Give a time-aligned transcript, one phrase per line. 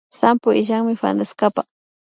[0.19, 1.65] Sampo illanmi fanestapa